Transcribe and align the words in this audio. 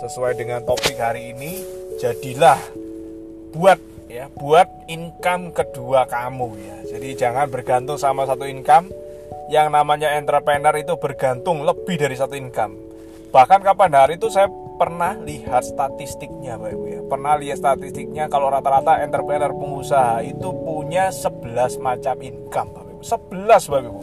sesuai 0.00 0.32
dengan 0.40 0.64
topik 0.64 0.96
hari 0.96 1.36
ini 1.36 1.60
jadilah 2.00 2.56
buat 3.52 3.76
ya 4.08 4.32
buat 4.32 4.66
income 4.88 5.52
kedua 5.52 6.08
kamu 6.08 6.48
ya. 6.56 6.76
Jadi 6.96 7.08
jangan 7.14 7.46
bergantung 7.52 8.00
sama 8.00 8.24
satu 8.24 8.48
income. 8.48 8.88
Yang 9.50 9.68
namanya 9.74 10.14
entrepreneur 10.14 10.74
itu 10.78 10.94
bergantung 10.94 11.66
lebih 11.66 11.98
dari 11.98 12.14
satu 12.14 12.38
income. 12.38 12.78
Bahkan 13.34 13.60
kapan 13.66 13.92
hari 13.94 14.14
itu 14.14 14.30
saya 14.30 14.46
pernah 14.78 15.18
lihat 15.18 15.66
statistiknya 15.66 16.54
Bapak 16.54 16.70
Ibu 16.74 16.84
ya. 16.86 17.00
Pernah 17.04 17.34
lihat 17.36 17.58
statistiknya 17.58 18.30
kalau 18.30 18.46
rata-rata 18.46 19.02
entrepreneur 19.02 19.50
pengusaha 19.50 20.22
itu 20.22 20.54
punya 20.64 21.10
11 21.10 21.82
macam 21.82 22.14
income 22.22 22.70
Bapak 22.72 22.90
Ibu. 22.94 23.02
11 23.02 23.70
Bapak 23.70 23.90
Ibu. 23.90 24.02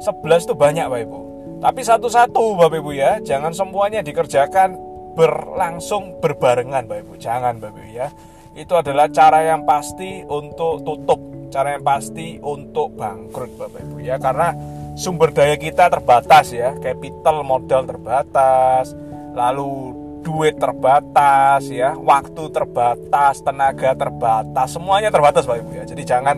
11 0.00 0.48
itu 0.48 0.54
banyak 0.56 0.86
Bapak 0.88 1.02
Ibu. 1.06 1.20
Tapi 1.60 1.80
satu-satu 1.84 2.44
Bapak 2.56 2.80
Ibu 2.80 2.90
ya. 2.96 3.20
Jangan 3.20 3.52
semuanya 3.52 4.00
dikerjakan 4.00 4.89
berlangsung 5.14 6.18
berbarengan 6.22 6.86
Bapak 6.86 7.02
Ibu. 7.06 7.14
Jangan 7.18 7.58
Bapak 7.58 7.80
Ibu 7.80 7.82
ya. 7.94 8.08
Itu 8.54 8.74
adalah 8.74 9.06
cara 9.10 9.46
yang 9.46 9.62
pasti 9.62 10.26
untuk 10.26 10.82
tutup, 10.82 11.20
cara 11.54 11.78
yang 11.78 11.84
pasti 11.86 12.38
untuk 12.42 12.98
bangkrut 12.98 13.54
Bapak 13.58 13.80
Ibu 13.86 13.96
ya. 14.02 14.18
Karena 14.18 14.54
sumber 14.98 15.30
daya 15.30 15.54
kita 15.54 15.86
terbatas 15.86 16.50
ya, 16.50 16.74
capital 16.78 17.46
modal 17.46 17.86
terbatas, 17.86 18.92
lalu 19.34 19.94
duit 20.20 20.60
terbatas 20.60 21.64
ya, 21.70 21.96
waktu 21.96 22.42
terbatas, 22.52 23.40
tenaga 23.40 23.96
terbatas, 23.96 24.68
semuanya 24.74 25.08
terbatas 25.08 25.46
Bapak 25.46 25.62
Ibu 25.64 25.72
ya. 25.80 25.84
Jadi 25.86 26.02
jangan 26.04 26.36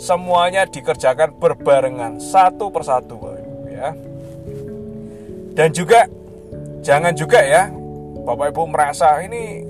semuanya 0.00 0.64
dikerjakan 0.64 1.36
berbarengan 1.36 2.22
satu 2.22 2.72
persatu 2.72 3.20
Bapak 3.20 3.40
Ibu 3.42 3.58
ya. 3.68 3.88
Dan 5.50 5.68
juga 5.74 6.06
jangan 6.80 7.12
juga 7.12 7.42
ya 7.44 7.68
Bapak 8.24 8.52
Ibu 8.52 8.62
merasa 8.68 9.20
ini 9.24 9.64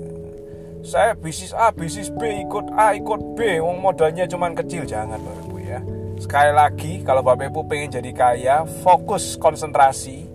saya 0.81 1.13
bisnis 1.13 1.53
A, 1.53 1.69
bisnis 1.69 2.09
B, 2.09 2.41
ikut 2.41 2.73
A, 2.73 2.97
ikut 2.97 3.37
B, 3.37 3.61
wong 3.61 3.79
modalnya 3.79 4.25
cuma 4.25 4.49
kecil, 4.49 4.81
jangan 4.83 5.21
Bapak 5.21 5.45
Ibu 5.45 5.57
ya. 5.61 5.79
Sekali 6.17 6.51
lagi, 6.53 6.91
kalau 7.05 7.21
Bapak 7.21 7.53
Ibu 7.53 7.69
pengen 7.69 8.01
jadi 8.01 8.11
kaya, 8.13 8.55
fokus 8.81 9.37
konsentrasi. 9.37 10.25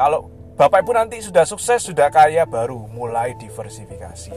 Kalau 0.00 0.32
Bapak 0.56 0.84
Ibu 0.84 0.92
nanti 0.96 1.20
sudah 1.20 1.44
sukses, 1.44 1.84
sudah 1.84 2.08
kaya, 2.08 2.48
baru 2.48 2.88
mulai 2.88 3.36
diversifikasi. 3.36 4.32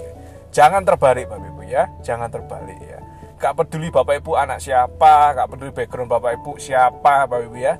Jangan 0.51 0.83
terbalik 0.83 1.31
Bapak 1.31 1.47
Ibu 1.47 1.63
ya, 1.63 1.87
jangan 2.03 2.27
terbalik 2.27 2.79
ya. 2.83 2.99
Gak 3.39 3.55
peduli 3.55 3.87
Bapak 3.87 4.19
Ibu 4.19 4.35
anak 4.35 4.59
siapa, 4.59 5.31
gak 5.35 5.47
peduli 5.47 5.71
background 5.71 6.11
Bapak 6.11 6.43
Ibu 6.43 6.59
siapa 6.59 7.23
Bapak 7.23 7.39
Ibu 7.47 7.55
ya. 7.55 7.79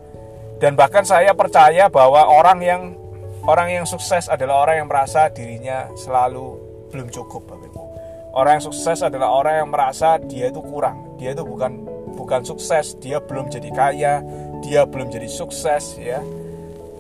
Dan 0.64 0.80
bahkan 0.80 1.04
saya 1.04 1.36
percaya 1.36 1.92
bahwa 1.92 2.32
orang 2.32 2.60
yang 2.64 2.82
orang 3.44 3.76
yang 3.76 3.86
sukses 3.88 4.32
adalah 4.32 4.64
orang 4.64 4.84
yang 4.84 4.90
merasa 4.90 5.28
dirinya 5.28 5.92
selalu 6.00 6.56
belum 6.92 7.08
cukup 7.12 7.44
Bapak 7.50 7.68
Ibu. 7.72 7.82
Orang 8.34 8.52
yang 8.58 8.66
sukses 8.66 9.00
adalah 9.06 9.30
orang 9.30 9.56
yang 9.62 9.70
merasa 9.70 10.18
dia 10.18 10.50
itu 10.50 10.62
kurang. 10.64 11.18
Dia 11.22 11.38
itu 11.38 11.46
bukan 11.46 11.86
bukan 12.18 12.42
sukses, 12.42 12.98
dia 12.98 13.22
belum 13.22 13.50
jadi 13.50 13.70
kaya, 13.74 14.14
dia 14.66 14.82
belum 14.88 15.12
jadi 15.12 15.30
sukses 15.30 16.02
ya. 16.02 16.24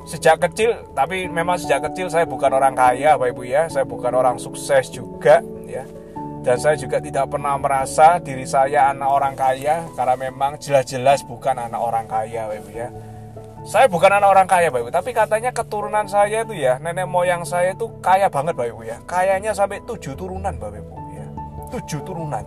Sejak 0.04 0.44
kecil, 0.44 0.84
tapi 0.92 1.32
memang 1.32 1.56
sejak 1.56 1.88
kecil 1.90 2.12
saya 2.12 2.28
bukan 2.28 2.52
orang 2.52 2.76
kaya 2.76 3.16
Bapak 3.16 3.34
Ibu 3.34 3.44
ya. 3.48 3.72
Saya 3.72 3.88
bukan 3.88 4.12
orang 4.12 4.36
sukses 4.38 4.92
juga 4.92 5.40
ya. 5.66 5.88
Dan 6.44 6.60
saya 6.60 6.76
juga 6.76 7.00
tidak 7.00 7.32
pernah 7.32 7.56
merasa 7.56 8.20
diri 8.20 8.44
saya 8.44 8.92
anak 8.92 9.08
orang 9.08 9.32
kaya 9.32 9.88
karena 9.96 10.16
memang 10.20 10.59
jelas-jelas 10.59 11.24
bukan 11.24 11.56
anak 11.56 11.80
orang 11.80 12.03
kaya 12.03 12.52
Bapak 12.52 12.59
Ibu 12.68 12.72
ya 12.76 13.12
saya 13.63 13.88
bukan 13.88 14.12
anak 14.19 14.28
orang 14.28 14.47
kaya 14.47 14.68
Bapak 14.68 14.91
tapi 14.91 15.16
katanya 15.16 15.56
keturunan 15.56 16.03
saya 16.03 16.44
itu 16.44 16.51
ya, 16.51 16.84
nenek 16.84 17.07
moyang 17.07 17.47
saya 17.47 17.72
itu 17.72 17.88
kaya 18.03 18.28
banget 18.28 18.59
Bapak 18.59 18.75
Ibu 18.75 18.81
ya. 18.84 18.97
Kayaknya 19.07 19.56
sampai 19.56 19.79
tujuh 19.88 20.19
turunan 20.19 20.51
Bapak 20.59 20.84
Ibu 20.84 20.96
ya. 21.16 21.25
Tujuh 21.72 22.03
turunan. 22.03 22.44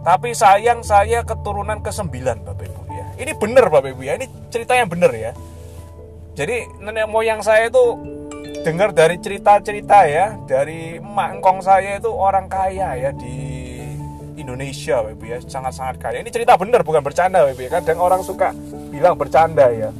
Tapi 0.00 0.32
sayang 0.32 0.80
saya 0.80 1.20
keturunan 1.20 1.84
ke 1.84 1.92
sembilan 1.92 2.48
Bapak 2.48 2.64
Ibu 2.64 2.80
ya. 2.96 3.06
Ini 3.20 3.32
bener 3.36 3.68
Bapak 3.68 3.92
Ibu 3.92 4.02
ya, 4.08 4.16
ini 4.16 4.26
cerita 4.48 4.72
yang 4.72 4.88
bener 4.88 5.12
ya. 5.12 5.36
Jadi 6.32 6.64
nenek 6.80 7.12
moyang 7.12 7.44
saya 7.44 7.68
itu 7.68 7.84
dengar 8.64 8.96
dari 8.96 9.20
cerita-cerita 9.20 10.08
ya, 10.08 10.32
dari 10.48 10.96
emak 10.96 11.28
engkong 11.38 11.60
saya 11.60 12.00
itu 12.00 12.08
orang 12.08 12.48
kaya 12.48 12.96
ya 12.96 13.10
di 13.12 13.36
Indonesia 14.40 15.04
Bapak 15.04 15.12
Ibu 15.12 15.24
ya, 15.28 15.38
sangat-sangat 15.44 16.00
kaya. 16.00 16.24
Ini 16.24 16.32
cerita 16.32 16.56
bener 16.56 16.80
bukan 16.80 17.04
bercanda 17.04 17.44
Bapak 17.44 17.52
Ibu 17.52 17.62
ya. 17.68 17.70
Kadang 17.84 18.00
orang 18.00 18.24
suka 18.24 18.56
bilang 18.88 19.20
bercanda 19.20 19.68
ya 19.68 19.92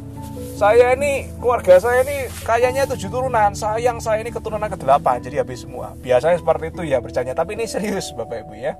saya 0.54 0.94
ini 0.94 1.26
keluarga 1.42 1.82
saya 1.82 2.06
ini 2.06 2.30
kayaknya 2.46 2.86
tujuh 2.86 3.10
turunan. 3.10 3.50
Sayang 3.58 3.98
saya 3.98 4.22
ini 4.22 4.30
keturunan 4.30 4.70
ke 4.70 4.78
delapan 4.78 5.18
jadi 5.18 5.42
habis 5.42 5.66
semua. 5.66 5.98
Biasanya 5.98 6.38
seperti 6.38 6.70
itu 6.70 6.82
ya 6.86 7.02
bercanda. 7.02 7.34
Tapi 7.34 7.58
ini 7.58 7.66
serius 7.66 8.14
bapak 8.14 8.46
ibu 8.46 8.54
ya. 8.54 8.78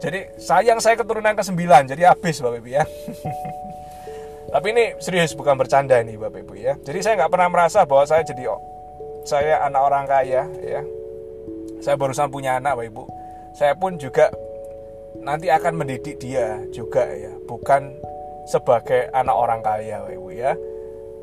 Jadi 0.00 0.40
sayang 0.40 0.80
saya 0.80 0.96
keturunan 0.96 1.36
ke 1.36 1.44
sembilan 1.44 1.92
jadi 1.92 2.08
habis 2.08 2.40
bapak 2.40 2.58
ibu 2.64 2.68
ya. 2.72 2.88
Tapi 4.56 4.66
ini 4.72 4.84
serius 4.96 5.36
bukan 5.36 5.60
bercanda 5.60 6.00
nih 6.00 6.16
bapak 6.16 6.40
ibu 6.40 6.56
ya. 6.56 6.72
Jadi 6.80 6.98
saya 7.04 7.20
nggak 7.20 7.32
pernah 7.36 7.48
merasa 7.52 7.84
bahwa 7.84 8.08
saya 8.08 8.24
jadi 8.24 8.48
saya 9.28 9.60
anak 9.68 9.82
orang 9.84 10.04
kaya 10.08 10.48
ya. 10.64 10.82
Saya 11.84 12.00
barusan 12.00 12.32
punya 12.32 12.56
anak 12.56 12.80
bapak 12.80 12.88
ibu. 12.88 13.04
Saya 13.52 13.76
pun 13.76 14.00
juga 14.00 14.32
nanti 15.20 15.52
akan 15.52 15.84
mendidik 15.84 16.16
dia 16.16 16.64
juga 16.72 17.04
ya. 17.12 17.36
Bukan 17.44 17.92
sebagai 18.48 19.12
anak 19.12 19.36
orang 19.36 19.60
kaya 19.60 20.00
bapak 20.00 20.16
ibu 20.16 20.32
ya 20.32 20.56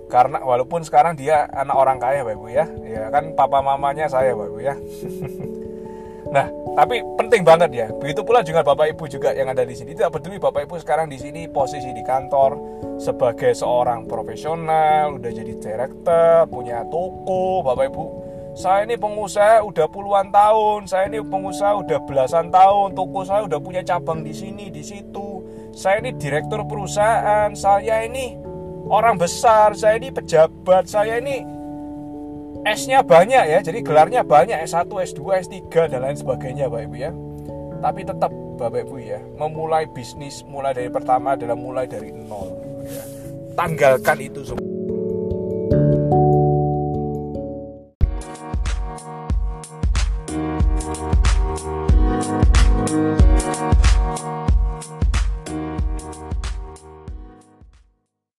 karena 0.05 0.41
walaupun 0.41 0.85
sekarang 0.85 1.17
dia 1.17 1.49
anak 1.49 1.75
orang 1.75 1.97
kaya 1.97 2.21
Bapak 2.21 2.37
Ibu 2.37 2.47
ya. 2.53 2.65
Ya 2.85 3.03
kan 3.09 3.33
papa 3.33 3.59
mamanya 3.61 4.05
saya 4.05 4.37
Bapak 4.37 4.49
Ibu 4.53 4.59
ya. 4.61 4.75
Nah 6.25 6.49
tapi 6.75 6.99
penting 7.15 7.45
banget 7.45 7.71
ya. 7.71 7.87
Begitu 7.95 8.25
pula 8.25 8.43
juga 8.43 8.65
Bapak 8.65 8.91
Ibu 8.91 9.07
juga 9.07 9.31
yang 9.31 9.47
ada 9.47 9.63
di 9.63 9.77
sini. 9.77 9.95
Tidak 9.95 10.11
peduli 10.11 10.41
Bapak 10.41 10.67
Ibu 10.67 10.75
sekarang 10.81 11.07
di 11.07 11.15
sini 11.21 11.47
posisi 11.47 11.93
di 11.95 12.03
kantor 12.03 12.57
sebagai 12.99 13.55
seorang 13.55 14.03
profesional 14.09 15.15
udah 15.15 15.31
jadi 15.31 15.53
direktur 15.55 16.49
punya 16.51 16.83
toko 16.89 17.63
Bapak 17.63 17.87
Ibu. 17.87 18.05
Saya 18.55 18.87
ini 18.87 18.95
pengusaha 18.95 19.67
udah 19.67 19.87
puluhan 19.91 20.31
tahun. 20.31 20.87
Saya 20.87 21.11
ini 21.11 21.19
pengusaha 21.19 21.75
udah 21.75 21.99
belasan 22.07 22.47
tahun. 22.51 22.95
Toko 22.95 23.27
saya 23.27 23.43
udah 23.43 23.59
punya 23.59 23.83
cabang 23.83 24.23
di 24.23 24.31
sini 24.31 24.71
di 24.71 24.79
situ. 24.79 25.43
Saya 25.75 25.99
ini 25.99 26.15
direktur 26.15 26.63
perusahaan. 26.63 27.51
Saya 27.51 28.07
ini 28.07 28.39
orang 28.89 29.17
besar, 29.17 29.73
saya 29.73 29.97
ini 29.97 30.13
pejabat, 30.13 30.89
saya 30.89 31.17
ini 31.17 31.41
S-nya 32.65 33.05
banyak 33.05 33.43
ya, 33.45 33.59
jadi 33.61 33.79
gelarnya 33.85 34.21
banyak 34.25 34.57
S1, 34.65 34.89
S2, 34.89 35.21
S3 35.45 35.85
dan 35.85 36.01
lain 36.01 36.17
sebagainya 36.17 36.65
Bapak 36.65 36.89
Ibu 36.89 36.95
ya. 36.97 37.11
Tapi 37.77 38.01
tetap 38.01 38.33
Bapak 38.57 38.89
Ibu 38.89 38.97
ya, 39.05 39.21
memulai 39.37 39.85
bisnis 39.85 40.41
mulai 40.49 40.73
dari 40.73 40.89
pertama 40.89 41.37
adalah 41.37 41.53
mulai 41.53 41.85
dari 41.85 42.09
nol 42.09 42.49
ya. 42.89 43.03
Tanggalkan 43.53 44.17
itu 44.17 44.41
semua. 44.41 44.75